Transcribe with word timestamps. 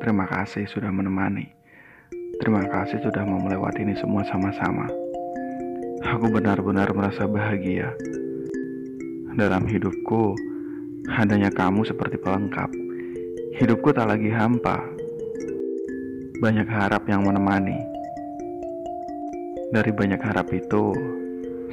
Terima 0.00 0.24
kasih 0.24 0.64
sudah 0.72 0.88
menemani. 0.88 1.44
Terima 2.40 2.64
kasih 2.64 2.96
sudah 3.04 3.20
mau 3.28 3.36
melewati 3.44 3.84
ini 3.84 3.92
semua 4.00 4.24
sama-sama. 4.24 4.88
Aku 6.00 6.32
benar-benar 6.32 6.88
merasa 6.96 7.28
bahagia. 7.28 7.92
Dalam 9.36 9.68
hidupku, 9.68 10.32
adanya 11.12 11.52
kamu 11.52 11.84
seperti 11.84 12.16
pelengkap. 12.16 12.72
Hidupku 13.60 13.92
tak 13.92 14.08
lagi 14.08 14.32
hampa. 14.32 14.80
Banyak 16.40 16.68
harap 16.72 17.04
yang 17.04 17.28
menemani. 17.28 17.76
Dari 19.76 19.92
banyak 19.92 20.24
harap 20.24 20.48
itu, 20.56 20.96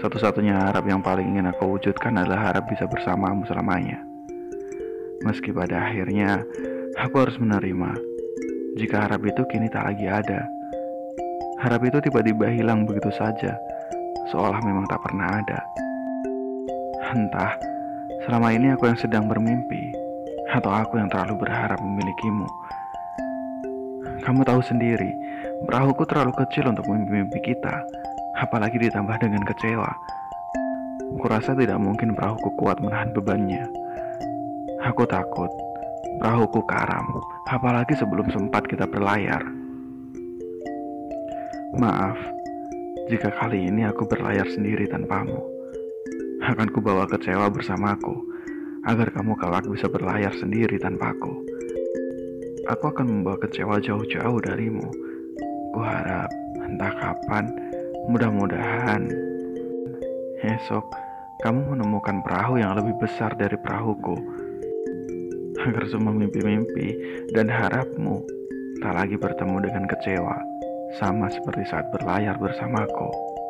satu-satunya 0.04 0.60
harap 0.60 0.84
yang 0.92 1.00
paling 1.00 1.24
ingin 1.24 1.48
aku 1.56 1.80
wujudkan 1.80 2.20
adalah 2.20 2.52
harap 2.52 2.68
bisa 2.68 2.84
bersamamu 2.84 3.48
selamanya. 3.48 4.11
Meski 5.22 5.54
pada 5.54 5.86
akhirnya 5.86 6.42
aku 6.98 7.22
harus 7.22 7.38
menerima 7.38 7.94
jika 8.80 9.06
harap 9.06 9.22
itu 9.28 9.44
kini 9.52 9.68
tak 9.70 9.94
lagi 9.94 10.08
ada. 10.08 10.48
Harap 11.62 11.86
itu 11.86 12.02
tiba-tiba 12.02 12.50
hilang 12.50 12.90
begitu 12.90 13.14
saja, 13.14 13.54
seolah 14.34 14.58
memang 14.66 14.90
tak 14.90 14.98
pernah 15.06 15.30
ada. 15.44 15.60
Entah, 17.12 17.54
selama 18.26 18.50
ini 18.56 18.74
aku 18.74 18.90
yang 18.90 18.98
sedang 18.98 19.30
bermimpi, 19.30 19.94
atau 20.50 20.72
aku 20.72 20.98
yang 20.98 21.12
terlalu 21.12 21.44
berharap 21.44 21.78
memilikimu. 21.78 22.48
Kamu 24.26 24.42
tahu 24.42 24.64
sendiri, 24.64 25.12
perahuku 25.68 26.02
terlalu 26.08 26.34
kecil 26.42 26.72
untuk 26.72 26.88
mimpi-mimpi 26.90 27.54
kita, 27.54 27.84
apalagi 28.42 28.80
ditambah 28.82 29.20
dengan 29.22 29.44
kecewa. 29.46 29.92
Kurasa 31.20 31.54
tidak 31.54 31.78
mungkin 31.78 32.16
perahuku 32.16 32.50
kuat 32.58 32.80
menahan 32.80 33.12
bebannya. 33.12 33.81
Aku 34.82 35.06
takut 35.06 35.54
perahuku 36.18 36.66
karam, 36.66 37.06
apalagi 37.46 37.94
sebelum 37.94 38.26
sempat 38.34 38.66
kita 38.66 38.90
berlayar. 38.90 39.46
Maaf, 41.78 42.18
jika 43.06 43.30
kali 43.38 43.70
ini 43.70 43.86
aku 43.86 44.10
berlayar 44.10 44.50
sendiri 44.50 44.90
tanpamu. 44.90 45.38
Akan 46.42 46.66
kubawa 46.74 47.06
kecewa 47.06 47.54
bersamaku, 47.54 48.26
agar 48.90 49.14
kamu 49.14 49.38
kelak 49.38 49.70
bisa 49.70 49.86
berlayar 49.86 50.34
sendiri 50.34 50.82
tanpaku. 50.82 51.30
Aku 52.66 52.90
akan 52.90 53.06
membawa 53.06 53.38
kecewa 53.38 53.78
jauh-jauh 53.78 54.42
darimu. 54.42 54.90
Kuharap 55.78 56.34
entah 56.58 56.94
kapan, 56.98 57.46
mudah-mudahan 58.10 59.06
esok 60.42 60.90
kamu 61.46 61.78
menemukan 61.78 62.26
perahu 62.26 62.58
yang 62.58 62.74
lebih 62.74 62.98
besar 62.98 63.34
dari 63.38 63.54
perahuku 63.62 64.41
agar 65.60 65.84
semua 65.92 66.16
mimpi-mimpi 66.16 66.96
dan 67.36 67.52
harapmu 67.52 68.24
tak 68.82 68.94
lagi 68.98 69.16
bertemu 69.20 69.58
dengan 69.68 69.84
kecewa, 69.86 70.36
sama 70.98 71.28
seperti 71.30 71.64
saat 71.70 71.86
berlayar 71.94 72.40
bersamaku. 72.40 73.41